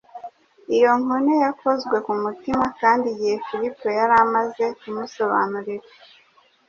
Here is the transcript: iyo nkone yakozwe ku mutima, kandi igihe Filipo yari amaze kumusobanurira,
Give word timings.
iyo 0.75 0.91
nkone 1.01 1.33
yakozwe 1.45 1.95
ku 2.05 2.13
mutima, 2.23 2.65
kandi 2.81 3.05
igihe 3.13 3.35
Filipo 3.47 3.85
yari 3.97 4.13
amaze 4.25 4.63
kumusobanurira, 4.79 5.87